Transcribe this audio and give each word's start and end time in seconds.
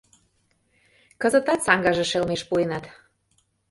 Кызытат 1.21 1.59
саҥгаже 1.65 2.05
шелмеш 2.11 2.41
пуэнат... 2.49 2.85